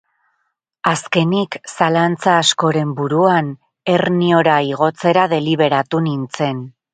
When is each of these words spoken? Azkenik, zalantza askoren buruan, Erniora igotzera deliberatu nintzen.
Azkenik, 0.91 1.57
zalantza 1.73 2.33
askoren 2.45 2.95
buruan, 3.01 3.51
Erniora 3.97 4.57
igotzera 4.71 5.27
deliberatu 5.37 6.03
nintzen. 6.09 6.65